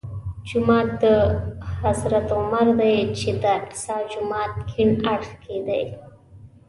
جومات 0.49 0.87
د 1.01 1.03
حضرت 1.79 2.27
عمر 2.37 2.67
دی 2.79 2.97
چې 3.17 3.29
د 3.41 3.43
اقصی 3.59 3.97
جومات 4.11 4.53
کیڼ 4.69 4.89
اړخ 5.13 5.29
کې 5.43 5.57
دی. 5.67 5.83